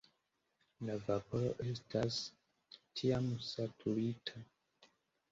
[0.87, 2.17] La vaporo estas
[3.01, 4.43] tiam "saturita".